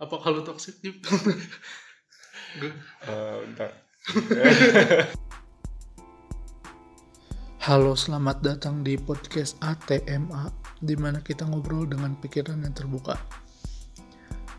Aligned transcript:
Apa 0.00 0.16
kalau 0.16 0.40
toxic 0.40 0.80
Eh, 2.56 3.36
bentar. 3.44 3.70
Halo, 7.68 7.92
selamat 7.92 8.40
datang 8.40 8.80
di 8.80 8.96
podcast 8.96 9.60
ATMA, 9.60 10.48
di 10.80 10.96
mana 10.96 11.20
kita 11.20 11.44
ngobrol 11.44 11.84
dengan 11.84 12.16
pikiran 12.16 12.64
yang 12.64 12.72
terbuka. 12.72 13.20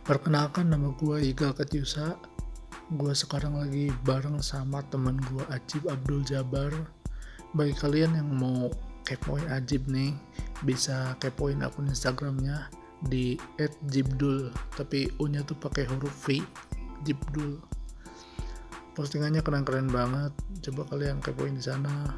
Perkenalkan 0.06 0.70
nama 0.70 0.94
gue 1.02 1.34
Igal 1.34 1.58
Katyusa. 1.58 2.22
Gue 2.94 3.18
sekarang 3.18 3.58
lagi 3.58 3.90
bareng 4.06 4.46
sama 4.46 4.86
teman 4.94 5.18
gue 5.26 5.42
Ajib 5.50 5.90
Abdul 5.90 6.22
Jabar. 6.22 6.70
Bagi 7.58 7.74
kalian 7.76 8.14
yang 8.14 8.30
mau 8.30 8.70
kepoin 9.10 9.50
Ajib 9.50 9.90
nih, 9.90 10.14
bisa 10.62 11.18
kepoin 11.18 11.66
akun 11.66 11.90
Instagramnya 11.90 12.81
di 13.06 13.40
@jibdul, 13.90 14.54
tapi 14.78 15.10
U-nya 15.18 15.42
tuh 15.42 15.58
pakai 15.58 15.90
huruf 15.90 16.14
V, 16.30 16.42
Jibdul. 17.02 17.58
Postingannya 18.94 19.42
keren-keren 19.42 19.90
banget. 19.90 20.34
Coba 20.62 20.86
kalian 20.92 21.24
kepoin 21.24 21.58
di 21.58 21.64
sana 21.64 22.12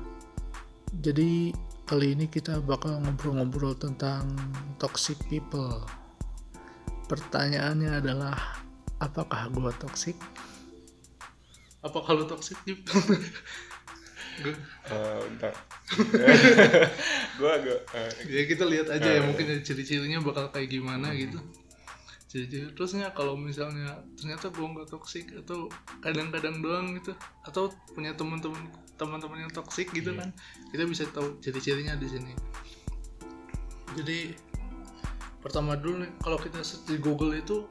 jadi 1.02 1.50
kali 1.90 2.14
ini 2.14 2.30
kita 2.30 2.62
bakal 2.62 3.02
ngobrol-ngobrol 3.02 3.74
tentang 3.74 4.30
toxic 4.78 5.18
people. 5.26 5.82
Pertanyaannya 7.10 7.98
adalah 7.98 8.38
apakah 9.02 9.50
gua 9.50 9.74
toxic? 9.82 10.14
Apa 11.82 11.98
kalau 12.06 12.30
toxic? 12.30 12.62
Eh, 14.42 15.18
bentar. 15.30 15.54
gue 17.38 17.50
agak 17.50 17.80
eh, 17.94 18.12
ya 18.28 18.42
kita 18.48 18.64
lihat 18.66 18.88
aja 18.90 19.10
ya 19.10 19.22
Eh. 19.22 19.24
mungkin 19.24 19.46
ciri-cirinya 19.62 20.20
bakal 20.20 20.50
kayak 20.50 20.70
gimana 20.70 21.14
gitu. 21.14 21.38
Ciri-ciri 22.26 22.74
terusnya 22.74 23.14
kalau 23.14 23.38
misalnya 23.38 24.02
ternyata 24.18 24.50
gua 24.50 24.74
nggak 24.74 24.90
toxic 24.90 25.30
atau 25.38 25.70
kadang-kadang 26.02 26.60
doang 26.60 26.98
gitu 26.98 27.14
atau 27.46 27.70
punya 27.94 28.14
teman-teman 28.14 28.58
teman-teman 28.98 29.46
yang 29.46 29.54
toxic 29.54 29.90
gitu 29.92 30.14
Iya. 30.14 30.26
kan 30.26 30.30
kita 30.74 30.84
bisa 30.86 31.04
tahu 31.10 31.38
ciri-cirinya 31.40 31.94
di 31.94 32.08
sini. 32.10 32.34
Jadi 33.94 34.34
pertama 35.40 35.78
dulu 35.78 36.02
nih 36.02 36.12
kalau 36.20 36.42
kita 36.42 36.66
search 36.66 36.90
di 36.90 36.98
Google 36.98 37.38
itu 37.38 37.70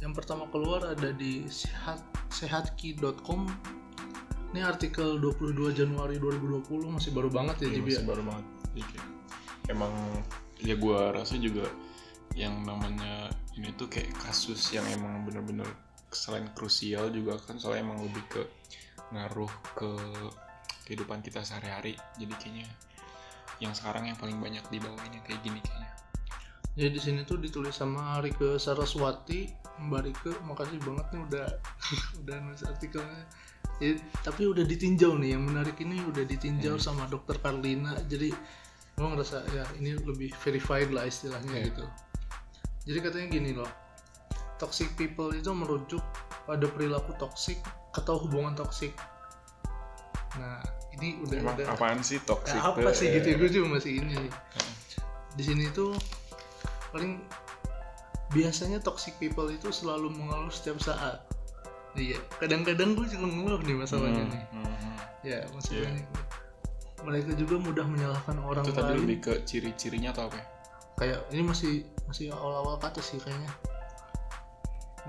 yang 0.00 0.10
pertama 0.10 0.48
keluar 0.48 0.82
ada 0.88 1.12
di 1.12 1.44
sehat 1.46 2.00
sehatki.com 2.32 3.46
ini 4.50 4.60
artikel 4.66 5.22
22 5.22 5.78
Januari 5.78 6.18
2020 6.18 6.66
masih 6.90 7.10
baru 7.14 7.30
banget 7.30 7.62
ya 7.62 7.68
iya, 7.70 7.78
ya? 7.78 7.82
masih 7.86 8.06
baru 8.06 8.22
banget. 8.26 8.46
Jadi 8.70 8.82
kayak, 8.82 9.08
emang 9.70 9.94
ya 10.60 10.74
gue 10.74 11.00
rasa 11.14 11.34
juga 11.38 11.66
yang 12.34 12.62
namanya 12.66 13.30
ini 13.58 13.70
tuh 13.74 13.86
kayak 13.86 14.10
kasus 14.18 14.74
yang 14.74 14.86
emang 14.90 15.22
bener-bener 15.26 15.66
selain 16.10 16.50
krusial 16.54 17.10
juga 17.14 17.38
kan 17.46 17.58
soalnya 17.58 17.86
emang 17.86 18.02
lebih 18.02 18.24
ke 18.26 18.42
ngaruh 19.14 19.50
ke 19.78 19.90
kehidupan 20.86 21.22
kita 21.22 21.42
sehari-hari 21.46 21.94
jadi 22.18 22.34
kayaknya 22.38 22.66
yang 23.62 23.74
sekarang 23.74 24.10
yang 24.10 24.18
paling 24.18 24.38
banyak 24.42 24.62
dibawain 24.70 25.10
yang 25.14 25.22
kayak 25.22 25.42
gini 25.42 25.62
kayaknya 25.62 25.90
Jadi 26.78 26.90
di 26.90 27.00
sini 27.00 27.20
tuh 27.24 27.36
ditulis 27.36 27.74
sama 27.74 28.20
Rike 28.20 28.56
Saraswati, 28.56 29.50
Mbak 29.80 30.00
Rike, 30.06 30.32
makasih 30.46 30.78
banget 30.80 31.06
nih 31.10 31.20
udah 31.26 31.46
udah 32.24 32.36
nulis 32.40 32.62
artikelnya. 32.62 33.24
Jadi, 33.80 33.96
tapi 34.20 34.42
udah 34.44 34.64
ditinjau 34.64 35.16
nih, 35.16 35.34
yang 35.34 35.42
menarik 35.44 35.76
ini 35.80 35.98
udah 36.04 36.22
ditinjau 36.22 36.76
Hmm. 36.76 36.84
sama 36.84 37.04
Dokter 37.08 37.36
Karlina. 37.36 37.96
Jadi 38.06 38.28
gue 38.94 39.06
ngerasa 39.08 39.40
ya 39.50 39.64
ini 39.80 39.96
lebih 39.96 40.30
verified 40.36 40.92
lah 40.92 41.08
istilahnya 41.08 41.48
Iya. 41.56 41.66
gitu. 41.72 41.84
Jadi 42.86 42.98
katanya 43.00 43.26
gini 43.30 43.50
loh, 43.52 43.70
toxic 44.56 44.92
people 44.94 45.32
itu 45.32 45.48
merujuk 45.50 46.04
pada 46.44 46.68
perilaku 46.68 47.16
toxic 47.16 47.56
atau 47.92 48.20
hubungan 48.20 48.52
toxic. 48.52 48.92
Nah 50.36 50.60
ini 50.92 51.16
udah 51.18 51.36
emang 51.40 51.56
udah 51.56 51.66
apaan 51.72 52.00
sih 52.00 52.20
toxic 52.22 52.56
Ya, 52.56 52.68
apa 52.68 52.90
sih 52.92 53.08
gitu 53.10 53.32
gue 53.34 53.48
juga 53.50 53.80
masih 53.80 53.98
ini 53.98 54.14
nih 54.20 54.32
di 55.32 55.42
sini 55.42 55.64
tuh 55.70 55.94
paling 56.90 57.22
biasanya 58.30 58.78
toxic 58.78 59.18
people 59.18 59.50
itu 59.50 59.70
selalu 59.74 60.14
mengeluh 60.14 60.52
setiap 60.52 60.78
saat. 60.78 61.22
Iya 61.98 62.22
kadang-kadang 62.38 62.94
gue 62.94 63.06
juga 63.10 63.26
ngeluh 63.26 63.60
nih 63.66 63.76
masalahnya 63.82 64.22
hmm, 64.22 64.30
nih. 64.30 64.44
hmm, 64.54 64.62
hmm. 64.62 64.96
ya 65.26 65.38
maksudnya 65.50 65.90
nih 65.90 66.06
mereka 67.02 67.30
juga 67.34 67.56
mudah 67.58 67.86
menyalahkan 67.88 68.36
orang 68.38 68.62
itu 68.62 68.72
tadi 68.76 68.92
lain. 68.94 69.00
lebih 69.02 69.18
ke 69.18 69.32
ciri-cirinya 69.42 70.14
atau 70.14 70.30
apa 70.30 70.36
ya? 70.38 70.46
kayak 71.00 71.18
ini 71.32 71.42
masih 71.42 71.74
masih 72.06 72.28
awal-awal 72.30 72.76
kata 72.76 73.00
sih 73.00 73.16
kayaknya. 73.18 73.50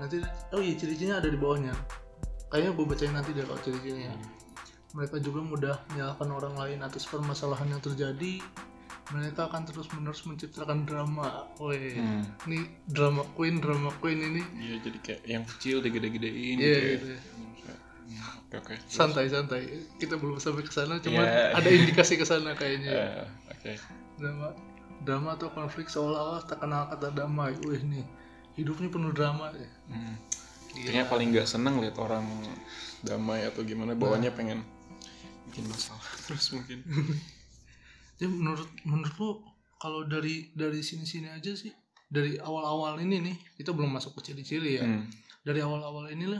Nanti 0.00 0.24
oh 0.56 0.60
iya 0.64 0.74
ciri-cirinya 0.74 1.20
ada 1.20 1.28
di 1.28 1.36
bawahnya. 1.36 1.76
Kayaknya 2.48 2.70
gue 2.74 2.84
bacain 2.88 3.12
nanti 3.12 3.30
deh 3.36 3.44
kalau 3.44 3.60
ciri-cirinya. 3.60 4.16
Mereka 4.96 5.20
juga 5.20 5.40
mudah 5.44 5.76
menyalahkan 5.92 6.28
orang 6.32 6.54
lain 6.56 6.78
atas 6.80 7.04
permasalahan 7.04 7.76
yang 7.76 7.82
terjadi 7.84 8.40
mereka 9.10 9.44
akan 9.44 9.62
terus-menerus 9.64 10.22
menciptakan 10.22 10.84
drama 10.84 11.50
Woi, 11.56 11.98
Hmm. 11.98 12.22
ini 12.46 12.62
drama 12.86 13.26
queen 13.32 13.58
drama 13.58 13.90
queen 13.98 14.22
ini 14.22 14.42
Iya 14.54 14.76
jadi 14.80 14.98
kayak 15.00 15.22
yang 15.26 15.44
kecil 15.44 15.80
digede-gedein 15.80 16.56
Iya, 16.56 16.62
gitu 16.62 16.78
ya. 16.78 16.92
gitu 16.94 17.06
ya. 17.08 17.20
Hmm, 17.22 17.50
Oke 18.44 18.56
oke. 18.58 18.74
Santai 18.86 19.26
santai 19.26 19.62
kita 19.96 20.14
belum 20.14 20.36
sampai 20.36 20.62
ke 20.62 20.70
sana 20.70 20.96
cuman 20.96 21.18
Iya. 21.18 21.56
ada 21.56 21.68
indikasi 21.68 22.14
ke 22.14 22.22
sana 22.22 22.52
kayaknya 22.52 22.92
eh, 23.18 23.26
Oke. 23.50 23.72
drama 24.16 24.54
drama 25.00 25.28
atau 25.34 25.50
konflik 25.50 25.88
seolah-olah 25.88 26.44
tak 26.44 26.60
kenal 26.60 26.86
kata 26.86 27.10
damai 27.10 27.58
wih 27.60 27.82
nih 27.82 28.06
hidupnya 28.54 28.86
penuh 28.86 29.10
drama 29.10 29.50
ya 29.50 29.68
Hmm. 29.88 30.14
Kayaknya 30.72 31.04
paling 31.04 31.28
nggak 31.30 31.44
seneng 31.46 31.74
lihat 31.78 31.96
orang 31.96 32.24
damai 33.02 33.44
atau 33.44 33.60
gimana 33.60 33.92
bawaannya 33.92 34.30
pengen 34.30 34.64
bikin 35.48 35.68
masalah 35.68 36.00
terus 36.24 36.48
mungkin. 36.50 36.80
Jadi 38.22 38.38
menurut 38.38 38.70
menurut 38.86 39.14
lu 39.18 39.30
kalau 39.82 40.06
dari 40.06 40.54
dari 40.54 40.78
sini-sini 40.78 41.26
aja 41.26 41.58
sih 41.58 41.74
dari 42.06 42.38
awal-awal 42.38 43.02
ini 43.02 43.18
nih 43.18 43.36
kita 43.58 43.74
belum 43.74 43.90
masuk 43.98 44.14
ke 44.22 44.30
ciri-ciri 44.30 44.78
ya. 44.78 44.86
Hmm. 44.86 45.10
Dari 45.42 45.58
awal-awal 45.58 46.06
inilah 46.14 46.38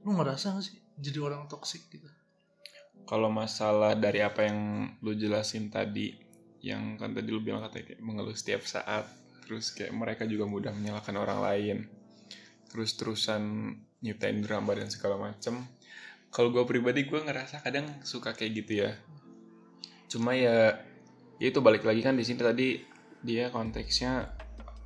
lu 0.00 0.16
ngerasa 0.16 0.56
gak 0.56 0.64
sih 0.64 0.80
jadi 0.96 1.20
orang 1.20 1.44
toksik 1.44 1.92
gitu? 1.92 2.08
Kalau 3.04 3.28
masalah 3.28 3.92
dari 3.92 4.24
apa 4.24 4.48
yang 4.48 4.88
lu 5.04 5.12
jelasin 5.12 5.68
tadi, 5.68 6.16
yang 6.64 6.96
kan 6.96 7.12
tadi 7.12 7.28
lu 7.28 7.44
bilang 7.44 7.60
katanya 7.68 7.92
kayak 7.92 8.00
mengeluh 8.00 8.32
setiap 8.32 8.64
saat, 8.64 9.04
terus 9.44 9.76
kayak 9.76 9.92
mereka 9.92 10.24
juga 10.24 10.48
mudah 10.48 10.72
menyalahkan 10.72 11.12
orang 11.20 11.44
lain, 11.44 11.76
terus 12.72 12.96
terusan 12.96 13.76
nyiptain 14.00 14.40
drama 14.40 14.72
dan 14.72 14.88
segala 14.88 15.20
macem. 15.20 15.68
Kalau 16.32 16.48
gue 16.48 16.64
pribadi 16.64 17.04
gue 17.04 17.20
ngerasa 17.20 17.60
kadang 17.60 17.92
suka 18.08 18.32
kayak 18.32 18.64
gitu 18.64 18.72
ya. 18.88 18.96
Cuma 20.08 20.32
ya, 20.32 20.80
ya 21.38 21.46
itu 21.50 21.60
balik 21.60 21.82
lagi 21.82 22.00
kan 22.04 22.14
di 22.14 22.24
sini 22.26 22.38
tadi 22.40 22.68
dia 23.24 23.48
konteksnya 23.48 24.30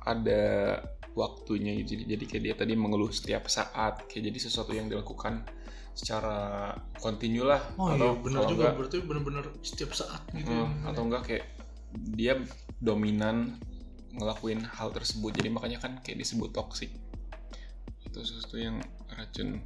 ada 0.05 0.75
waktunya 1.17 1.75
gitu. 1.83 1.99
Jadi, 1.99 2.03
jadi 2.15 2.23
kayak 2.25 2.43
dia 2.43 2.55
tadi 2.55 2.73
mengeluh 2.79 3.11
setiap 3.11 3.51
saat, 3.51 4.07
kayak 4.07 4.31
jadi 4.31 4.39
sesuatu 4.39 4.71
yang 4.71 4.87
dilakukan 4.87 5.43
secara 5.91 6.71
kontinu 7.03 7.43
lah. 7.43 7.59
Oh 7.75 7.91
iya 7.91 8.15
benar 8.15 8.47
kalau 8.47 8.51
juga. 8.55 8.63
enggak, 8.71 8.75
berarti 8.79 8.97
benar-benar 9.03 9.45
setiap 9.59 9.91
saat 9.91 10.23
gitu. 10.31 10.47
hmm, 10.47 10.87
atau 10.87 11.01
enggak 11.03 11.23
kayak 11.27 11.45
dia 12.15 12.39
dominan 12.79 13.59
ngelakuin 14.15 14.63
hal 14.63 14.95
tersebut. 14.95 15.35
Jadi 15.35 15.49
makanya 15.51 15.83
kan 15.83 15.99
kayak 15.99 16.23
disebut 16.23 16.55
toxic. 16.55 16.93
Itu 18.07 18.23
sesuatu 18.23 18.55
yang 18.55 18.79
racun. 19.11 19.59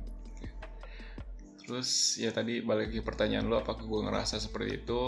Terus 1.64 2.20
ya 2.20 2.34
tadi 2.34 2.60
balik 2.60 2.92
ke 2.92 3.00
pertanyaan 3.06 3.48
lo 3.48 3.64
apakah 3.64 3.88
gue 3.88 4.02
ngerasa 4.04 4.36
seperti 4.36 4.84
itu 4.84 5.00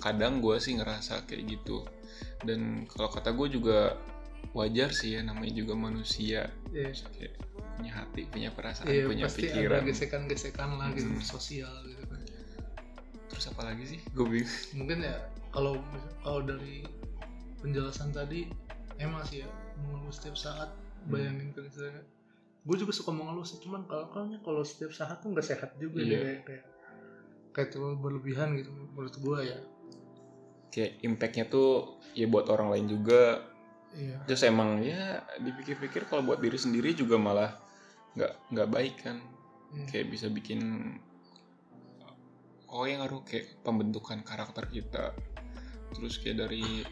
kadang 0.00 0.40
gue 0.40 0.56
sih 0.56 0.74
ngerasa 0.74 1.24
kayak 1.24 1.44
gitu 1.46 1.84
dan 2.42 2.84
kalau 2.86 3.08
kata 3.08 3.30
gue 3.30 3.48
juga 3.52 4.00
wajar 4.50 4.90
sih 4.90 5.14
ya 5.14 5.22
namanya 5.22 5.52
juga 5.54 5.76
manusia 5.76 6.48
Iya. 6.70 6.90
kayak 6.90 7.34
punya 7.76 7.92
hati 7.94 8.20
punya 8.26 8.48
perasaan 8.50 8.88
Iya, 8.88 9.04
punya 9.06 9.24
pasti 9.24 9.40
pikiran 9.44 9.78
ada 9.78 9.86
gesekan-gesekan 9.86 10.70
lah 10.74 10.88
gitu 10.90 11.10
Hmm. 11.10 11.22
sosial 11.22 11.72
gitu 11.86 12.04
kan. 12.04 12.20
terus 13.26 13.44
apa 13.46 13.62
lagi 13.62 13.84
sih 13.86 14.00
gue 14.10 14.26
bingung 14.26 14.50
Mungkin 14.78 14.98
ya 15.02 15.16
kalau 15.48 15.78
kalau 16.20 16.40
dari 16.42 16.82
penjelasan 17.58 18.10
tadi 18.10 18.48
emang 18.96 19.22
sih 19.22 19.44
ya 19.44 19.48
mengeluh 19.78 20.10
setiap 20.10 20.34
saat 20.34 20.68
Hmm. 21.00 21.12
bayangin 21.12 21.48
kan 21.50 21.64
istilahnya 21.64 22.04
gue 22.60 22.76
juga 22.76 22.92
suka 22.92 23.08
mengeluh 23.08 23.40
sih 23.42 23.56
cuman 23.58 23.84
kalau 23.84 24.08
kalau 24.10 24.28
kalau 24.38 24.60
setiap 24.60 24.92
saat 24.92 25.16
tuh 25.18 25.32
nggak 25.32 25.46
sehat 25.46 25.76
juga 25.76 25.96
Iya. 25.98 26.12
deh 26.12 26.38
kayak 26.44 26.64
kayak 27.50 27.68
terlalu 27.70 27.96
berlebihan 27.98 28.52
gitu 28.54 28.68
menurut 28.70 29.14
gue 29.14 29.38
ya 29.46 29.58
kayak 30.70 31.02
impactnya 31.02 31.44
tuh 31.50 32.00
ya 32.14 32.26
buat 32.30 32.46
orang 32.48 32.74
lain 32.74 32.86
juga. 32.86 33.42
Iya. 33.94 34.22
Terus 34.24 34.42
emang 34.46 34.80
ya 34.86 35.22
dipikir-pikir 35.42 36.06
kalau 36.06 36.22
buat 36.22 36.38
diri 36.38 36.56
sendiri 36.56 36.94
juga 36.94 37.18
malah 37.18 37.50
nggak 38.14 38.32
nggak 38.54 38.68
baik 38.70 38.96
kan. 39.02 39.18
Iya. 39.70 39.86
kayak 39.86 40.06
bisa 40.10 40.26
bikin 40.26 40.58
oh 42.74 42.82
yang 42.82 43.06
ngaruh 43.06 43.22
kayak 43.22 43.62
pembentukan 43.62 44.22
karakter 44.26 44.66
kita. 44.66 45.14
Terus 45.94 46.18
kayak 46.22 46.46
dari 46.46 46.86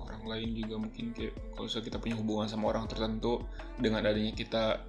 orang 0.00 0.24
lain 0.24 0.48
juga 0.56 0.76
mungkin 0.80 1.12
kayak 1.16 1.56
kalau 1.56 1.68
kita 1.68 1.96
punya 2.00 2.16
hubungan 2.16 2.48
sama 2.48 2.72
orang 2.72 2.88
tertentu 2.88 3.44
dengan 3.80 4.04
adanya 4.04 4.32
kita 4.36 4.84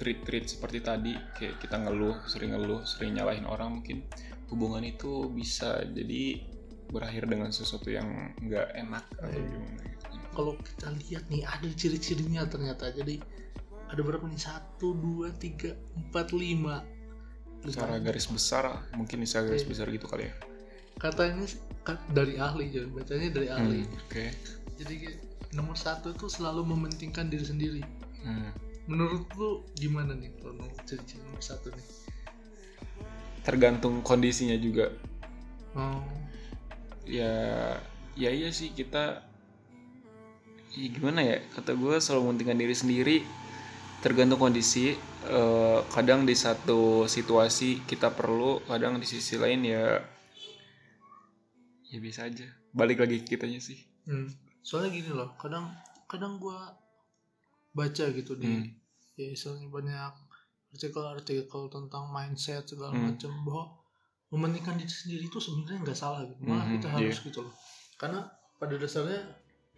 treat 0.00 0.24
treat 0.24 0.48
seperti 0.48 0.80
tadi 0.80 1.12
kayak 1.36 1.60
kita 1.60 1.76
ngeluh 1.76 2.16
sering 2.24 2.56
ngeluh 2.56 2.80
sering 2.88 3.20
nyalahin 3.20 3.44
orang 3.44 3.80
mungkin 3.80 4.00
hubungan 4.48 4.80
itu 4.80 5.28
bisa 5.28 5.84
jadi 5.92 6.40
berakhir 6.90 7.24
dengan 7.30 7.54
sesuatu 7.54 7.86
yang 7.88 8.34
nggak 8.42 8.74
enak 8.74 9.04
atau 9.16 9.30
Iya. 9.30 9.46
gimana 9.46 9.82
gitu. 9.86 10.04
Kalau 10.30 10.52
kita 10.58 10.88
lihat 11.06 11.24
nih 11.30 11.42
ada 11.46 11.66
ciri-cirinya 11.70 12.42
ternyata. 12.50 12.90
Jadi 12.90 13.22
ada 13.86 14.00
berapa 14.02 14.26
nih? 14.26 14.38
Satu 14.38 14.94
dua 14.94 15.30
tiga 15.34 15.74
empat 15.96 16.34
lima. 16.34 16.82
Secara 17.62 18.00
garis 18.00 18.26
besar 18.26 18.64
mungkin 18.94 19.22
bisa 19.22 19.42
garis 19.42 19.62
Iya. 19.62 19.70
besar 19.70 19.86
gitu 19.90 20.06
kali 20.10 20.26
ya? 20.26 20.34
Katanya 20.98 21.46
dari 22.12 22.36
ahli 22.36 22.68
jangan 22.74 22.90
bacanya 22.92 23.28
dari 23.32 23.48
ahli. 23.48 23.80
Hmm, 23.86 24.00
oke. 24.04 24.24
Jadi 24.80 24.94
kayak 25.00 25.18
nomor 25.54 25.76
satu 25.76 26.12
itu 26.12 26.26
selalu 26.28 26.66
mementingkan 26.66 27.30
diri 27.30 27.46
sendiri. 27.46 27.82
Hmm. 28.20 28.52
menurut 28.84 29.22
lu 29.38 29.62
gimana 29.78 30.12
nih 30.18 30.34
kalau 30.42 30.52
nomor 30.60 30.74
ciri-ciri 30.82 31.22
nomor 31.22 31.38
satu 31.40 31.70
nih? 31.70 31.86
Tergantung 33.46 34.02
kondisinya 34.04 34.58
juga. 34.58 34.90
Oh 35.72 36.02
ya 37.10 37.32
ya 38.14 38.30
iya 38.30 38.54
sih 38.54 38.70
kita 38.70 39.26
ya 40.70 40.86
gimana 40.94 41.20
ya 41.26 41.36
kata 41.50 41.74
gue 41.74 41.98
selalu 41.98 42.30
mementingkan 42.30 42.58
diri 42.62 42.74
sendiri 42.74 43.16
tergantung 44.00 44.38
kondisi 44.38 44.94
Eh, 45.20 45.80
kadang 45.92 46.24
di 46.24 46.32
satu 46.32 47.04
situasi 47.04 47.84
kita 47.84 48.08
perlu 48.08 48.64
kadang 48.64 48.96
di 48.96 49.04
sisi 49.04 49.36
lain 49.36 49.60
ya 49.68 50.00
ya 51.92 51.98
bisa 52.00 52.24
aja 52.24 52.48
balik 52.72 53.04
lagi 53.04 53.20
ke 53.20 53.36
kitanya 53.36 53.60
sih 53.60 53.76
Hmm. 54.08 54.32
Soalnya 54.64 54.96
gini 54.96 55.12
loh, 55.12 55.36
kadang 55.36 55.68
kadang 56.08 56.40
gua 56.40 56.72
baca 57.76 58.04
gitu 58.16 58.32
di 58.32 58.48
Hmm. 58.48 58.64
ya 59.20 59.28
istilahnya 59.28 59.68
banyak 59.68 60.12
artikel-artikel 60.72 61.68
tentang 61.68 62.08
mindset 62.08 62.64
segala 62.64 62.96
Hmm. 62.96 63.12
macam 63.12 63.32
bahwa 63.44 63.79
mementingkan 64.30 64.74
diri 64.74 64.88
sendiri 64.88 65.22
itu 65.26 65.38
sebenarnya 65.38 65.80
nggak 65.82 65.98
salah 65.98 66.22
gitu. 66.22 66.38
Malah 66.40 66.64
Mhm, 66.64 66.74
kita 66.78 66.86
iya. 66.88 66.94
harus 67.02 67.18
gitu 67.20 67.40
loh. 67.42 67.54
Karena 67.94 68.20
pada 68.56 68.74
dasarnya 68.74 69.20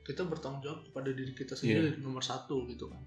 kita 0.03 0.23
bertanggung 0.23 0.61
jawab 0.61 0.81
kepada 0.85 1.11
diri 1.11 1.33
kita 1.33 1.55
sendiri 1.55 1.95
Iya. 1.95 1.99
nomor 1.99 2.21
satu 2.21 2.67
gitu 2.67 2.87
kan. 2.87 3.01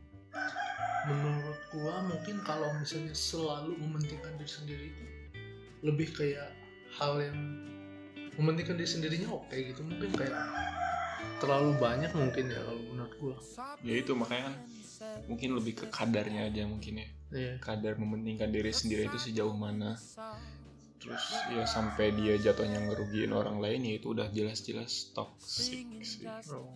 Menurut 1.05 1.59
gua 1.69 2.01
mungkin 2.01 2.41
kalau 2.41 2.73
misalnya 2.73 3.13
selalu 3.13 3.77
mementingkan 3.77 4.33
diri 4.35 4.49
sendiri 4.49 4.85
itu 4.89 5.03
lebih 5.81 6.09
kayak 6.11 6.49
hal 6.91 7.21
yang 7.21 7.37
mementingkan 8.35 8.73
diri 8.73 8.89
sendirinya 8.89 9.29
oke 9.29 9.53
gitu 9.53 9.85
mungkin 9.85 10.09
kayak 10.11 10.33
terlalu 11.37 11.77
banyak 11.77 12.09
mungkin 12.11 12.49
ya 12.49 12.57
kalau 12.57 12.81
menurut 12.81 13.13
gua 13.21 13.35
ya 13.79 13.95
itu 13.95 14.11
makanya 14.11 14.49
kan 14.49 14.55
mungkin 15.27 15.49
lebih 15.53 15.73
ke 15.75 15.85
kadarnya 15.87 16.49
aja 16.49 16.65
mungkin 16.65 16.93
ya 16.97 17.07
Iya. 17.35 17.53
kadar 17.59 17.95
mementingkan 17.95 18.49
diri 18.49 18.71
sendiri 18.71 19.05
itu 19.05 19.19
sejauh 19.19 19.53
mana 19.53 19.93
terus 20.95 21.21
ya 21.51 21.63
sampai 21.63 22.15
dia 22.15 22.39
jatuhnya 22.39 22.79
ngerugiin 22.81 23.29
orang 23.29 23.59
lain 23.59 23.83
ya 23.83 23.93
itu 23.99 24.15
udah 24.15 24.31
jelas-jelas 24.31 25.11
toxic 25.11 25.85
sih 26.01 26.25
Oh. 26.49 26.71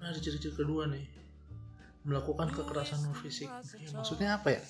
Nah, 0.00 0.12
ada 0.12 0.20
ciri-ciri 0.20 0.52
kedua 0.52 0.84
nih 0.86 1.04
melakukan 2.04 2.52
kekerasan 2.52 3.00
non 3.00 3.16
fisik. 3.16 3.48
Ya, 3.48 3.88
maksudnya 3.96 4.36
apa 4.36 4.52
ya? 4.52 4.60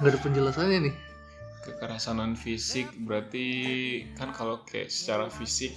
Nggak 0.00 0.10
ada 0.12 0.20
penjelasannya 0.20 0.78
nih. 0.84 0.96
kekerasan 1.66 2.20
non 2.20 2.38
fisik 2.38 2.86
berarti 3.02 3.44
kan 4.14 4.30
kalau 4.30 4.62
kayak 4.62 4.86
secara 4.86 5.26
fisik 5.26 5.74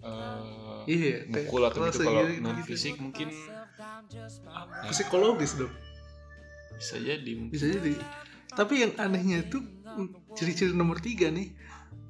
eh 0.00 0.80
Iya, 0.88 1.28
mukul 1.28 1.60
atau 1.66 1.84
gitu 1.84 2.00
kalau 2.00 2.24
gitu, 2.24 2.40
non 2.40 2.56
gitu. 2.56 2.72
fisik 2.72 2.96
mungkin 2.96 3.28
apa 4.48 4.88
Psikologis 4.88 5.60
dong. 5.60 5.74
bisa 6.72 6.96
jadi 6.96 7.30
mungkin 7.36 7.52
Bisa 7.52 7.66
jadi. 7.68 7.92
Tapi 8.50 8.74
yang 8.80 8.92
anehnya 8.96 9.44
itu 9.44 9.60
ciri-ciri 10.36 10.72
nomor 10.74 10.98
tiga 11.02 11.30
nih 11.30 11.52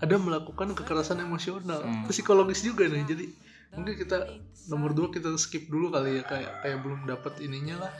ada 0.01 0.17
melakukan 0.17 0.73
kekerasan 0.73 1.21
emosional, 1.21 1.85
Hmm. 1.85 2.09
psikologis 2.09 2.65
juga 2.65 2.89
nih. 2.89 3.05
Jadi 3.05 3.25
mungkin 3.77 3.95
kita 4.01 4.19
nomor 4.73 4.97
dua 4.97 5.13
kita 5.13 5.33
skip 5.37 5.69
dulu 5.69 5.93
kali 5.93 6.21
ya 6.21 6.23
kayak 6.25 6.65
kayak 6.65 6.79
belum 6.81 7.05
dapat 7.05 7.37
ininya 7.45 7.87
lah. 7.89 7.93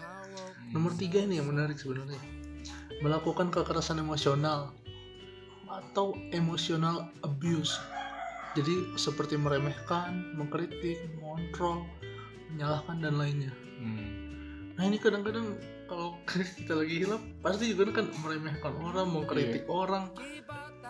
Nomor 0.73 0.97
tiga 0.97 1.21
ini 1.21 1.37
yang 1.41 1.49
menarik 1.51 1.77
sebenarnya. 1.77 2.21
Melakukan 3.05 3.53
kekerasan 3.53 4.01
emosional 4.01 4.73
atau 5.69 6.17
emotional 6.33 7.09
abuse. 7.23 7.77
Jadi 8.59 8.99
seperti 8.99 9.39
meremehkan, 9.39 10.35
mengkritik, 10.35 10.99
mengontrol, 11.21 11.87
menyalahkan 12.51 12.99
dan 12.99 13.15
lainnya. 13.15 13.53
Hmm. 13.79 14.75
Nah 14.75 14.83
ini 14.89 14.99
kadang-kadang 14.99 15.55
kita 16.31 16.73
lagi 16.79 16.95
hilap 17.03 17.23
pasti 17.43 17.75
juga 17.75 18.03
kan 18.03 18.07
meremehkan 18.23 18.73
orang, 18.79 19.07
mengkritik 19.11 19.67
orang. 19.67 20.11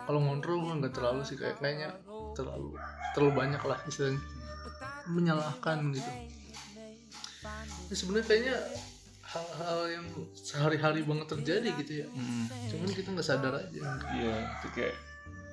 Kalau 0.05 0.19
ngontrol 0.21 0.57
gue 0.65 0.73
nggak 0.85 0.93
terlalu 0.93 1.21
sih 1.25 1.37
kayak 1.37 1.57
kayaknya 1.61 1.89
terlalu 2.37 2.77
terlalu 3.13 3.31
banyak 3.35 3.61
lah 3.65 3.79
istilahnya 3.89 4.21
menyalahkan 5.09 5.77
gitu. 5.93 6.11
Ya, 7.89 7.95
sebenarnya 7.97 8.25
kayaknya 8.29 8.55
hal-hal 9.31 9.79
yang 9.87 10.07
sehari-hari 10.35 11.01
banget 11.07 11.27
terjadi 11.31 11.69
gitu 11.81 11.91
ya. 12.05 12.07
Hmm. 12.11 12.45
Cuman 12.69 12.89
kita 12.91 13.07
nggak 13.15 13.27
sadar 13.27 13.53
aja. 13.55 13.81
Iya, 14.11 14.35
itu 14.59 14.67
kayak 14.75 14.95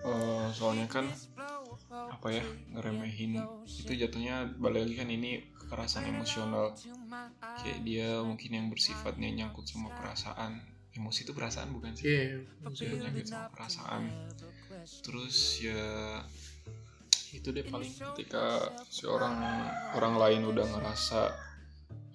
eh, 0.04 0.46
soalnya 0.52 0.86
kan 0.90 1.06
apa 1.88 2.28
ya 2.28 2.44
ngeremehin 2.76 3.40
itu 3.64 3.92
jatuhnya 3.94 4.52
balik 4.60 4.84
lagi 4.84 4.94
kan 5.00 5.08
ini 5.08 5.40
kekerasan 5.68 6.08
emosional. 6.08 6.72
Kayak 7.60 7.80
dia 7.84 8.24
mungkin 8.24 8.50
yang 8.56 8.66
bersifatnya 8.72 9.28
nyangkut 9.28 9.68
sama 9.68 9.92
perasaan. 9.92 10.64
Emosi 10.96 11.28
itu 11.28 11.36
perasaan 11.36 11.68
bukan 11.70 11.92
sih? 11.92 12.08
Iya, 12.08 12.24
Kayak 12.40 12.64
maksudnya 12.64 12.96
nyangkut 13.04 13.26
sama 13.28 13.48
perasaan. 13.52 14.02
Terus 15.04 15.36
ya 15.60 15.84
itu 17.28 17.52
deh 17.52 17.60
paling 17.68 17.92
ketika 18.16 18.72
si 18.88 19.04
orang 19.04 19.36
orang 19.92 20.16
lain 20.16 20.48
udah 20.48 20.64
ngerasa 20.64 21.28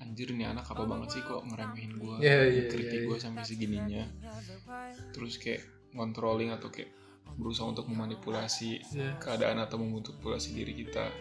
anjir 0.02 0.34
nih 0.34 0.50
anak 0.50 0.66
apa 0.66 0.90
banget 0.90 1.14
sih 1.14 1.22
kok 1.22 1.46
ngeremehin 1.46 2.02
gue 2.02 2.16
Iya, 2.18 2.38
iya, 2.50 2.64
kritik 2.66 3.06
iya, 3.06 3.08
gue 3.08 3.18
sampai 3.22 3.46
segininya. 3.46 4.04
Terus 5.14 5.38
kayak 5.38 5.62
controlling 5.94 6.50
atau 6.50 6.74
kayak 6.74 6.90
berusaha 7.38 7.70
untuk 7.70 7.86
memanipulasi 7.86 8.82
Iya. 8.90 9.22
keadaan 9.22 9.62
atau 9.62 9.78
memanipulasi 9.78 10.58
diri 10.58 10.74
kita 10.82 11.14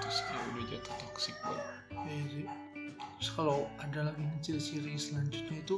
terus 0.00 0.18
kayak 0.26 0.42
udah 0.52 0.64
jatuh 0.68 0.94
toxic 1.06 1.36
banget 1.42 1.82
Iya 2.08 2.24
sih. 2.28 2.46
Terus 3.18 3.30
kalau 3.38 3.70
ada 3.78 4.10
lagi 4.10 4.22
ciri-ciri 4.42 4.98
selanjutnya 4.98 5.58
itu 5.62 5.76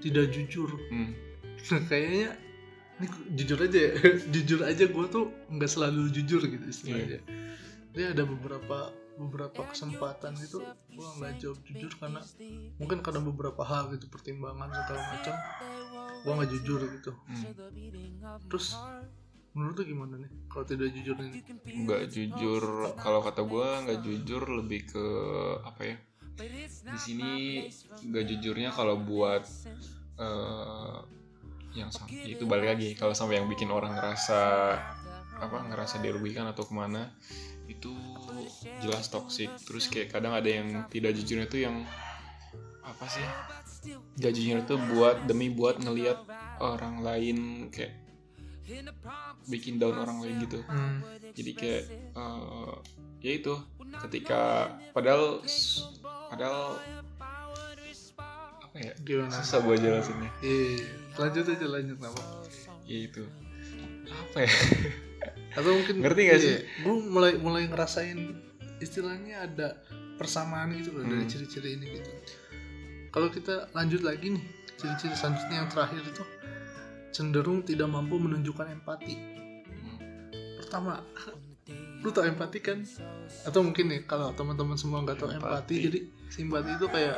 tidak 0.00 0.26
jujur. 0.32 0.70
hmm. 0.88 1.10
Nah, 1.68 1.82
kayaknya 1.90 2.30
ini 2.98 3.06
jujur 3.36 3.58
aja 3.62 3.78
ya. 3.78 3.92
jujur 4.34 4.60
aja 4.64 4.84
gue 4.88 5.06
tuh 5.12 5.24
nggak 5.52 5.70
selalu 5.70 6.08
jujur 6.10 6.40
gitu 6.48 6.64
istilahnya. 6.64 7.20
Jadi 7.92 8.04
ada 8.04 8.22
beberapa 8.24 8.78
beberapa 9.18 9.66
kesempatan 9.66 10.38
gitu 10.38 10.62
gue 10.94 11.08
nggak 11.18 11.42
jawab 11.42 11.58
jujur 11.66 11.90
karena 11.98 12.22
mungkin 12.78 13.02
karena 13.02 13.18
beberapa 13.18 13.66
hal 13.66 13.90
gitu 13.90 14.06
pertimbangan 14.06 14.70
segala 14.70 15.02
macam 15.10 15.34
gue 16.22 16.32
nggak 16.38 16.50
jujur 16.54 16.80
gitu. 16.86 17.12
Hmm. 17.26 17.42
Terus 18.46 18.78
menurut 19.58 19.82
lu 19.82 19.84
gimana 19.90 20.14
nih? 20.22 20.30
Kalau 20.46 20.64
tidak 20.64 20.94
jujur 20.94 21.16
ini? 21.18 21.42
nggak 21.66 22.02
jujur. 22.14 22.62
Kalau 22.94 23.20
kata 23.26 23.42
gue 23.42 23.68
nggak 23.90 24.00
jujur 24.06 24.42
lebih 24.62 24.80
ke 24.86 25.06
apa 25.66 25.82
ya? 25.82 25.96
Di 26.94 26.98
sini 27.02 27.66
nggak 28.06 28.24
jujurnya 28.30 28.70
kalau 28.70 28.94
buat 29.02 29.42
eh, 30.22 30.98
yang 31.74 31.90
itu 32.22 32.46
balik 32.46 32.78
lagi. 32.78 32.94
Kalau 32.94 33.18
sampai 33.18 33.42
yang 33.42 33.50
bikin 33.50 33.74
orang 33.74 33.98
ngerasa 33.98 34.40
apa 35.38 35.58
ngerasa 35.70 35.98
dirugikan 35.98 36.46
atau 36.46 36.62
ke 36.62 36.74
mana 36.78 37.10
itu 37.66 37.90
jelas 38.78 39.10
toxic. 39.10 39.50
Terus 39.66 39.90
kayak 39.90 40.14
kadang 40.14 40.38
ada 40.38 40.46
yang 40.46 40.86
tidak 40.86 41.18
jujurnya 41.18 41.50
itu 41.50 41.66
yang 41.66 41.82
apa 42.86 43.04
sih 43.10 43.26
nggak 44.18 44.32
jujur 44.34 44.56
itu 44.64 44.74
buat 44.94 45.28
demi 45.28 45.52
buat 45.52 45.78
ngelihat 45.78 46.24
orang 46.58 47.04
lain 47.04 47.68
kayak 47.70 48.07
bikin 49.46 49.74
down 49.76 49.96
orang 49.96 50.18
lain 50.20 50.36
gitu 50.42 50.60
Hmm. 50.62 51.00
jadi 51.30 51.50
kayak 51.52 51.82
eh, 52.12 52.74
ya 53.18 53.32
itu 53.34 53.54
ketika 54.02 54.40
padahal 54.90 55.40
padahal 56.28 56.76
apa 58.60 58.76
ya 58.76 58.92
Gimana? 59.00 59.32
susah 59.32 59.58
gue 59.60 59.76
jelasinnya 59.76 60.30
Iya, 60.38 60.84
lanjut 61.16 61.44
aja 61.46 61.66
lanjut 61.66 61.98
apa? 61.98 62.22
ya 62.84 62.98
itu 63.02 63.24
apa 64.06 64.38
ya 64.40 64.52
atau 65.50 65.70
mungkin 65.72 65.94
Ngerti 65.98 66.20
nggak 66.22 66.38
sih? 66.38 66.56
gue 66.78 66.94
mulai 67.04 67.32
mulai 67.36 67.64
ngerasain 67.66 68.18
istilahnya 68.78 69.42
ada 69.42 69.80
persamaan 70.14 70.70
gitu 70.72 70.92
loh 70.92 71.02
dari 71.02 71.20
Hmm. 71.20 71.30
ciri-ciri 71.30 71.74
ini 71.74 71.86
gitu 71.94 72.10
kalau 73.08 73.28
kita 73.28 73.66
lanjut 73.72 74.02
lagi 74.02 74.30
nih 74.30 74.44
ciri-ciri 74.74 75.14
selanjutnya 75.14 75.56
yang 75.58 75.68
terakhir 75.68 76.02
itu 76.04 76.22
cenderung 77.10 77.64
tidak 77.64 77.88
mampu 77.88 78.16
menunjukkan 78.20 78.68
empati 78.72 79.14
pertama 80.58 81.00
lu 81.98 82.08
tau 82.14 82.24
empati 82.24 82.58
kan 82.62 82.78
atau 83.44 83.60
mungkin 83.60 83.90
nih 83.90 84.00
kalau 84.06 84.30
teman-teman 84.32 84.78
semua 84.78 85.02
nggak 85.02 85.18
tahu 85.18 85.34
empati. 85.34 85.42
Empati. 85.42 85.74
jadi 85.82 85.98
simpati 86.30 86.70
itu 86.78 86.86
kayak 86.86 87.16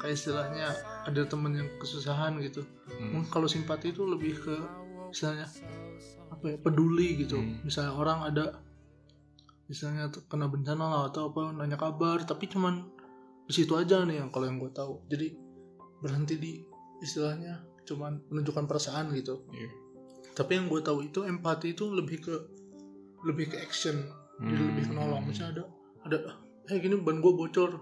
kayak 0.00 0.14
istilahnya 0.16 0.66
ada 1.06 1.22
temen 1.28 1.52
yang 1.54 1.68
kesusahan 1.78 2.40
gitu 2.42 2.64
Hmm. 2.90 3.24
kalau 3.32 3.46
simpati 3.46 3.94
itu 3.94 4.02
lebih 4.04 4.34
ke 4.42 4.56
misalnya 5.08 5.46
apa 6.28 6.44
ya 6.52 6.56
peduli 6.60 7.22
gitu 7.22 7.38
Hmm. 7.38 7.62
misalnya 7.64 7.94
orang 7.94 8.18
ada 8.28 8.44
misalnya 9.70 10.10
kena 10.26 10.50
bencana 10.50 10.84
lah 10.90 11.02
atau 11.08 11.30
apa 11.30 11.54
nanya 11.54 11.78
kabar 11.78 12.18
tapi 12.26 12.50
cuman 12.50 12.82
di 13.46 13.52
situ 13.54 13.78
aja 13.78 14.02
nih 14.02 14.18
yang 14.20 14.28
kalau 14.34 14.50
yang 14.50 14.58
gue 14.58 14.70
tahu 14.74 15.06
jadi 15.06 15.30
berhenti 16.02 16.34
di 16.36 16.52
istilahnya 16.98 17.62
cuman 17.90 18.22
menunjukkan 18.30 18.64
perasaan 18.64 19.10
gitu. 19.12 19.42
Iya. 19.50 19.70
tapi 20.30 20.56
yang 20.56 20.70
gue 20.70 20.80
tahu 20.80 21.04
itu 21.04 21.26
empati 21.26 21.74
itu 21.74 21.90
lebih 21.90 22.22
ke 22.22 22.34
lebih 23.22 23.50
ke 23.50 23.56
action. 23.58 23.98
Jadi 24.38 24.56
Hmm. 24.56 24.68
lebih 24.72 24.84
ke 24.88 24.94
nolong 24.94 25.22
misalnya 25.26 25.52
ada 25.52 25.64
ada 26.06 26.18
eh 26.66 26.78
gini 26.78 26.96
ban 26.96 27.18
gue 27.18 27.32
bocor. 27.34 27.76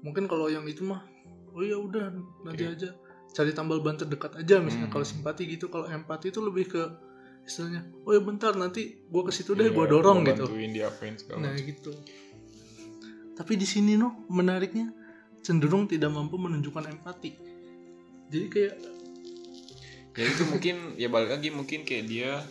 Mungkin 0.00 0.24
kalau 0.24 0.48
yang 0.48 0.64
itu 0.64 0.80
mah 0.80 1.02
oh 1.50 1.60
ya 1.60 1.76
udah 1.76 2.08
nanti 2.40 2.64
Iya. 2.64 2.72
aja. 2.72 2.90
Cari 3.30 3.52
tambal 3.52 3.82
ban 3.82 3.94
terdekat 3.94 4.38
aja 4.38 4.62
misalnya 4.62 4.88
Hmm. 4.88 4.94
kalau 4.94 5.04
simpati 5.04 5.44
gitu. 5.44 5.66
Kalau 5.68 5.84
empati 5.84 6.30
itu 6.30 6.40
lebih 6.40 6.70
ke 6.70 6.82
istilahnya 7.42 7.84
oh 8.06 8.12
ya 8.12 8.20
bentar 8.22 8.54
nanti 8.54 9.02
gue 9.02 9.22
ke 9.26 9.32
situ 9.34 9.52
deh 9.52 9.68
Iya, 9.68 9.74
gue 9.74 9.86
dorong 9.90 10.18
gua 10.22 10.30
gitu. 10.30 10.44
diapain 10.46 11.14
nah 11.36 11.52
gitu. 11.52 11.90
Tapi 13.34 13.52
di 13.56 13.66
sini 13.66 13.96
noh 13.96 14.24
menariknya 14.28 14.92
cenderung 15.40 15.84
tidak 15.84 16.12
mampu 16.12 16.36
menunjukkan 16.36 16.86
empati. 16.88 17.30
Jadi 18.30 18.46
kayak 18.46 18.74
ya 20.20 20.24
itu 20.28 20.42
mungkin 20.52 20.76
ya 21.00 21.08
balik 21.08 21.40
lagi 21.40 21.48
mungkin 21.48 21.88
kayak 21.88 22.04
dia 22.04 22.44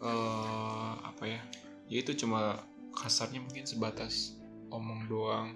eh 0.00 0.92
apa 1.04 1.24
ya 1.28 1.40
ya 1.92 2.00
itu 2.00 2.16
cuma 2.16 2.64
kasarnya 2.96 3.44
mungkin 3.44 3.68
sebatas 3.68 4.38
omong 4.72 5.06
doang. 5.06 5.48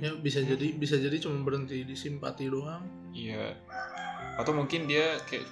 Ya 0.00 0.16
bisa 0.16 0.40
jadi 0.40 0.72
bisa 0.72 0.96
jadi 0.96 1.20
cuma 1.20 1.44
berhenti 1.44 1.84
di 1.84 1.92
simpati 1.92 2.48
doang. 2.48 2.86
Iya. 3.12 3.52
Atau 4.40 4.56
mungkin 4.56 4.88
dia 4.88 5.20
kayak 5.28 5.44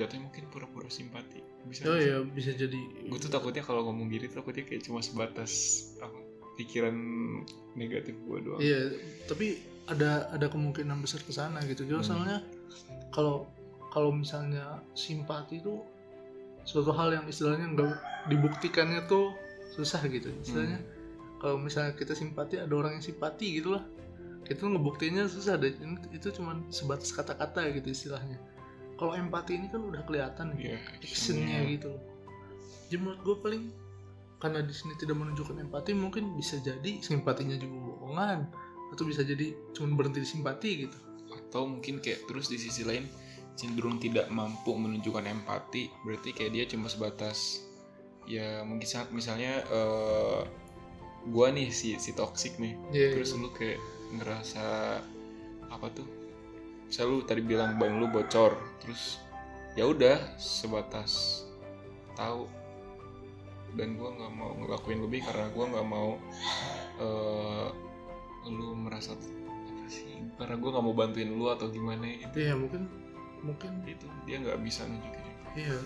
jatuhnya 0.00 0.32
mungkin 0.32 0.44
pura-pura 0.48 0.88
simpati. 0.88 1.44
Bisa 1.68 1.84
oh 1.92 1.98
ya 1.98 2.24
bisa 2.24 2.56
jadi. 2.56 2.80
Gue 3.06 3.18
tuh 3.20 3.28
takutnya 3.28 3.60
kalau 3.60 3.84
ngomong 3.84 4.08
gini 4.08 4.26
takutnya 4.32 4.64
kayak 4.64 4.88
cuma 4.88 5.04
sebatas 5.04 5.84
apa 6.00 6.16
pikiran 6.56 6.96
negatif 7.76 8.16
gue 8.24 8.38
doang. 8.40 8.60
Iya, 8.62 8.94
tapi 9.28 9.60
ada 9.90 10.32
ada 10.32 10.46
kemungkinan 10.48 11.02
besar 11.04 11.20
ke 11.20 11.32
sana 11.34 11.60
gitu. 11.68 11.84
Jadi 11.84 12.00
Hmm. 12.00 12.08
soalnya 12.08 12.38
kalau 13.12 13.50
kalau 13.94 14.10
misalnya 14.10 14.82
simpati 14.98 15.62
itu 15.62 15.78
suatu 16.66 16.90
hal 16.90 17.14
yang 17.14 17.24
istilahnya 17.30 17.70
nggak 17.78 17.94
dibuktikannya 18.26 19.06
tuh 19.06 19.30
susah 19.78 20.02
gitu. 20.10 20.34
Istilahnya 20.42 20.82
kalau 21.38 21.62
misalnya 21.62 21.94
kita 21.94 22.18
simpati 22.18 22.58
ada 22.58 22.74
orang 22.74 22.98
yang 22.98 23.04
simpati 23.06 23.62
gitu 23.62 23.78
lah. 23.78 23.84
Itu 24.50 24.66
ngebuktinya 24.66 25.30
susah 25.30 25.56
deh. 25.56 25.78
Itu- 26.10 26.34
cuma 26.34 26.58
sebatas 26.74 27.14
kata-kata 27.14 27.70
gitu 27.70 27.94
istilahnya. 27.94 28.42
Kalau 28.98 29.14
empati 29.14 29.62
ini 29.62 29.70
kan 29.70 29.78
udah 29.86 30.02
kelihatan 30.02 30.58
gitu 30.58 30.74
Iya, 30.74 30.78
actionnya 30.98 31.58
gitu. 31.70 31.92
Jadi 32.90 32.96
menurut 32.98 33.20
gue 33.22 33.36
paling 33.42 33.62
karena 34.42 34.60
di 34.60 34.74
sini 34.74 34.92
tidak 34.98 35.16
menunjukkan 35.16 35.56
empati 35.56 35.96
mungkin 35.96 36.34
bisa 36.36 36.60
jadi 36.60 37.00
simpatinya 37.00 37.56
juga 37.56 37.94
bohongan 37.94 38.44
atau 38.92 39.04
bisa 39.08 39.24
jadi 39.24 39.56
cuma 39.72 39.94
berhenti 39.96 40.20
di 40.20 40.28
simpati 40.28 40.70
gitu. 40.86 40.98
atau 41.34 41.66
mungkin 41.66 41.98
kayak 41.98 42.30
terus 42.30 42.46
di 42.46 42.54
sisi 42.60 42.86
lain 42.86 43.10
cenderung 43.54 44.02
tidak 44.02 44.26
mampu 44.34 44.74
menunjukkan 44.74 45.30
empati 45.30 45.90
berarti 46.02 46.34
kayak 46.34 46.52
dia 46.52 46.64
cuma 46.66 46.90
sebatas 46.90 47.62
ya 48.24 48.64
mungkin 48.64 48.88
saat 48.88 49.12
misalnya 49.12 49.62
eh 49.68 50.42
gua 51.28 51.48
nih 51.48 51.72
si 51.72 51.96
si 51.96 52.12
toxic 52.12 52.60
nih. 52.60 52.76
Iya. 52.92 53.08
terus 53.16 53.32
lu 53.36 53.48
kayak 53.52 53.80
ngerasa 54.20 55.00
apa 55.72 55.86
tuh? 55.92 56.06
Misal 56.88 57.08
lu 57.08 57.24
tadi 57.24 57.40
bilang 57.40 57.80
ban 57.80 57.96
lu 57.96 58.08
bocor 58.12 58.56
terus 58.84 59.20
ya 59.74 59.88
udah 59.88 60.36
sebatas 60.36 61.44
tahu. 62.12 62.44
Dan 63.74 63.98
gua 63.98 64.14
nggak 64.14 64.32
mau 64.38 64.54
ngelakuin 64.54 65.00
lebih 65.02 65.24
karena 65.24 65.46
gua 65.50 65.64
nggak 65.72 65.88
mau 65.88 66.10
eh 67.00 67.68
lu 68.52 68.76
merasa 68.76 69.16
apa 69.16 69.86
sih? 69.88 70.20
Karena 70.36 70.60
gua 70.60 70.70
nggak 70.76 70.84
mau 70.84 70.94
bantuin 70.94 71.30
lu 71.32 71.48
atau 71.48 71.72
gimana 71.72 72.04
gitu 72.20 72.36
Iya 72.36 72.54
mungkin 72.54 72.86
mungkin 73.44 73.84
itu 73.84 74.08
dia 74.24 74.40
nggak 74.40 74.58
bisa 74.64 74.88
nunjukin 74.88 75.24
iya 75.54 75.76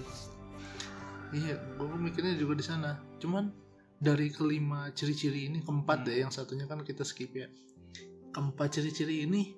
iya 1.35 1.57
gue 1.77 1.87
mikirnya 2.01 2.41
juga 2.41 2.57
di 2.57 2.65
sana. 2.65 2.97
Cuman 3.21 3.53
dari 4.01 4.33
kelima 4.33 4.89
ciri-ciri 4.97 5.51
ini 5.51 5.61
keempat 5.61 6.01
Hmm. 6.01 6.07
deh 6.09 6.17
yang 6.25 6.33
satunya 6.33 6.65
kan 6.65 6.81
kita 6.81 7.05
skip 7.05 7.37
ya. 7.37 7.53
Keempat 8.33 8.81
ciri-ciri 8.81 9.29
ini 9.29 9.53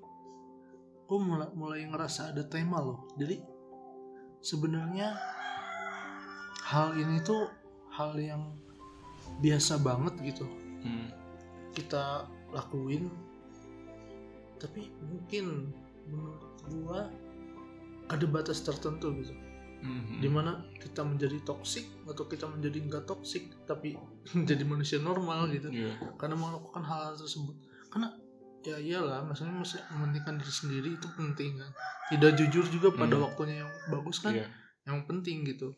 gue 1.07 1.19
mulai 1.19 1.47
mulai 1.55 1.87
ngerasa 1.87 2.35
ada 2.35 2.43
tema 2.43 2.83
loh. 2.83 3.07
Jadi 3.15 3.39
sebenarnya 4.43 5.15
hal 6.65 6.95
ini 6.97 7.19
tuh 7.23 7.51
hal 7.93 8.15
yang 8.17 8.55
biasa 9.43 9.79
banget 9.83 10.15
gitu 10.23 10.47
hmm. 10.85 11.09
kita 11.75 12.29
lakuin 12.55 13.11
tapi 14.61 14.93
mungkin 15.03 15.73
menurut 16.09 16.43
gua 16.69 17.01
ada 18.11 18.27
batas 18.27 18.61
tertentu 18.61 19.15
gitu 19.17 19.33
Mhm. 19.81 20.21
di 20.21 20.29
mana 20.29 20.61
kita 20.77 21.01
menjadi 21.01 21.41
toksik 21.41 22.05
atau 22.05 22.29
kita 22.29 22.45
menjadi 22.45 22.85
nggak 22.85 23.05
toksik 23.07 23.49
tapi 23.65 23.97
menjadi 24.37 24.61
manusia 24.63 24.99
normal 25.01 25.49
gitu 25.49 25.73
Iya. 25.73 25.97
karena 26.19 26.37
melakukan 26.37 26.83
hal, 26.83 27.17
tersebut 27.17 27.57
karena 27.89 28.13
ya 28.61 28.77
iyalah 28.77 29.25
maksudnya 29.25 29.57
mesti 29.57 29.81
mementingkan 29.89 30.37
diri 30.37 30.53
sendiri 30.53 30.89
itu 30.93 31.09
penting 31.11 31.57
kan 31.57 31.73
tidak 32.11 32.37
jujur 32.37 32.61
juga 32.69 32.93
pada 32.93 33.17
Hmm. 33.17 33.25
waktunya 33.25 33.65
yang 33.65 33.71
bagus 33.89 34.21
kan 34.21 34.37
Iya. 34.37 34.47
yang 34.85 35.01
penting 35.07 35.49
gitu 35.49 35.73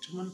cuman 0.00 0.30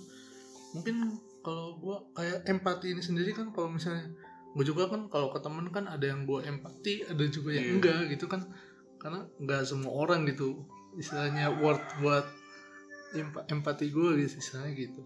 mungkin 0.73 0.97
kalau 1.41 1.77
gua 1.77 2.05
kayak 2.13 2.45
empati 2.45 2.93
ini 2.93 3.01
sendiri 3.01 3.33
kan 3.33 3.49
kalau 3.51 3.73
misalnya 3.73 4.13
gue 4.53 4.61
juga 4.63 4.85
kan 4.87 5.09
kalau 5.09 5.33
ke 5.33 5.41
temen 5.41 5.65
kan 5.69 5.89
ada 5.89 6.05
yang 6.05 6.29
gua 6.29 6.45
empati 6.45 7.09
ada 7.09 7.25
juga 7.27 7.51
yang 7.51 7.65
Iya. 7.65 7.73
enggak 7.73 8.01
gitu 8.13 8.29
kan 8.29 8.45
karena 9.01 9.25
nggak 9.39 9.65
semua 9.65 9.93
orang 9.97 10.29
gitu 10.29 10.69
istilahnya 10.95 11.49
worth 11.55 11.85
buat 11.99 12.27
empa- 13.13 13.45
empati 13.47 13.89
gue 13.89 14.25
gitu 14.25 14.35
istilahnya 14.39 14.73
gitu 14.75 15.03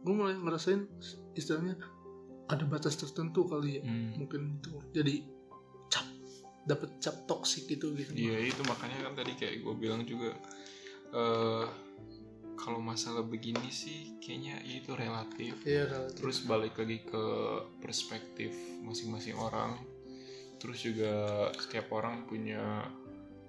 gue 0.00 0.14
mulai 0.14 0.34
ngerasain 0.34 0.86
istilahnya 1.34 1.74
ada 2.46 2.62
batas 2.62 2.94
tertentu 2.94 3.42
kali 3.44 3.78
ya 3.78 3.82
Hmm. 3.82 4.14
mungkin 4.16 4.62
itu 4.62 4.70
jadi 4.94 5.14
cap 5.90 6.06
dapat 6.62 6.90
cap 6.98 7.26
toksik 7.26 7.66
gitu 7.66 7.90
gitu 7.92 8.14
Iya 8.14 8.50
itu 8.50 8.62
makanya 8.62 9.06
kan 9.06 9.18
tadi 9.18 9.34
kayak 9.34 9.62
gue 9.62 9.74
bilang 9.74 10.02
juga 10.02 10.30
eh 11.10 11.66
kalau 12.56 12.80
masalah 12.80 13.20
begini 13.20 13.68
sih 13.68 14.16
kayaknya 14.16 14.64
itu 14.64 14.88
relatif. 14.96 15.60
iya 15.68 15.84
relatif. 15.84 16.16
Terus 16.16 16.38
balik 16.48 16.72
lagi 16.80 17.04
ke 17.04 17.24
perspektif 17.78 18.48
masing-masing 18.80 19.36
orang. 19.36 19.76
Terus 20.56 20.80
juga 20.80 21.12
setiap 21.60 21.92
orang 21.92 22.24
punya 22.24 22.88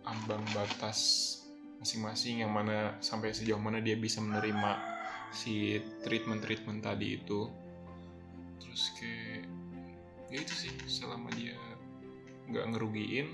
ambang 0.07 0.43
batas 0.55 0.99
masing-masing 1.77 2.41
yang 2.41 2.49
mana 2.49 2.95
sampai 3.03 3.35
sejauh 3.35 3.59
mana 3.61 3.83
dia 3.83 3.93
bisa 3.99 4.17
menerima 4.23 4.71
si 5.29 5.77
treatment-treatment 6.01 6.79
tadi 6.81 7.19
itu. 7.19 7.51
Terus 8.57 8.83
kayak 8.97 9.43
ya 10.27 10.37
itu 10.43 10.53
sih 10.67 10.73
selama 10.87 11.31
dia 11.35 11.55
nggak 12.47 12.65
ngerugiin 12.75 13.27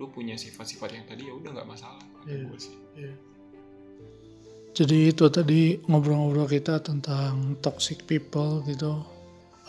lu 0.00 0.10
punya 0.10 0.34
sifat-sifat 0.34 0.90
yang 0.96 1.04
tadi 1.06 1.28
ya 1.28 1.34
udah 1.36 1.50
nggak 1.54 1.68
masalah 1.68 2.02
Iya. 2.24 2.48
gue 2.48 2.58
sih 2.60 2.76
Jadi 4.74 5.14
itu 5.14 5.24
tadi 5.30 5.78
ngobrol-ngobrol 5.86 6.50
kita 6.50 6.82
tentang 6.82 7.54
toxic 7.62 8.02
people 8.10 8.58
gitu. 8.66 9.06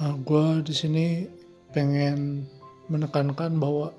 gue 0.01 0.45
di 0.65 0.73
sini 0.73 1.05
pengen 1.69 2.49
menekankan 2.89 3.53
bahwa 3.61 3.93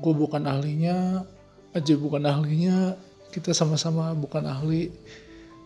gue 0.00 0.14
bukan 0.16 0.48
ahlinya, 0.48 1.28
aja 1.76 1.94
bukan 2.00 2.24
ahlinya, 2.24 2.96
kita 3.28 3.52
sama-sama 3.52 4.16
bukan 4.16 4.48
ahli 4.48 4.88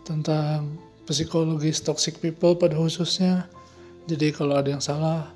tentang 0.03 0.75
psikologis 1.07 1.79
toxic 1.87 2.19
people 2.19 2.59
pada 2.59 2.75
khususnya. 2.75 3.47
Jadi 4.11 4.35
kalau 4.35 4.59
ada 4.59 4.75
yang 4.75 4.83
salah, 4.83 5.31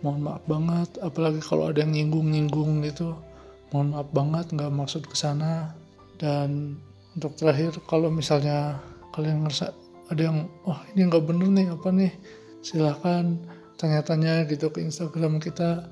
mohon 0.00 0.24
maaf 0.24 0.40
banget. 0.48 0.88
Apalagi 1.04 1.44
kalau 1.44 1.68
ada 1.68 1.84
yang 1.84 1.92
nyinggung-nyinggung 1.92 2.80
gitu, 2.88 3.12
mohon 3.72 3.92
maaf 3.92 4.08
banget, 4.16 4.48
nggak 4.56 4.72
maksud 4.72 5.04
ke 5.04 5.12
sana. 5.12 5.76
Dan 6.16 6.80
untuk 7.12 7.36
terakhir, 7.36 7.76
kalau 7.84 8.08
misalnya 8.08 8.80
kalian 9.12 9.44
ngerasa 9.44 9.76
ada 10.08 10.22
yang, 10.24 10.48
wah 10.64 10.80
ini 10.96 11.08
nggak 11.08 11.24
bener 11.24 11.48
nih, 11.52 11.66
apa 11.68 11.88
nih, 11.92 12.12
silahkan 12.64 13.36
tanya-tanya 13.76 14.48
gitu 14.48 14.72
ke 14.72 14.80
Instagram 14.80 15.36
kita. 15.36 15.84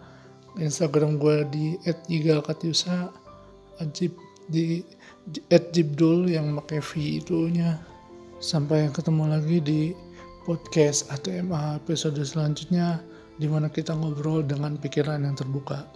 Instagram 0.61 1.17
gue 1.17 1.37
di 1.49 1.67
@yigalkatyusa, 2.13 3.13
ajib 3.81 4.13
di 4.51 4.83
@jibdul 5.49 6.29
yang 6.29 6.59
pakai 6.61 6.81
V 6.83 6.91
itunya. 7.23 7.79
Sampai 8.43 8.91
ketemu 8.91 9.31
lagi 9.31 9.63
di 9.63 9.81
podcast 10.43 11.07
ATMA 11.15 11.79
episode 11.79 12.19
selanjutnya 12.19 12.99
di 13.39 13.47
mana 13.47 13.71
kita 13.71 13.95
ngobrol 13.95 14.43
dengan 14.43 14.75
pikiran 14.77 15.23
yang 15.23 15.39
terbuka. 15.39 15.87